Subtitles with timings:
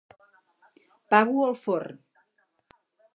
[1.13, 1.99] Pago al forn.